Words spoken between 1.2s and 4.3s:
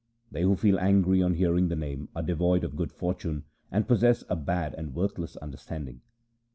on hearing the Name are devoid of good fortune and possess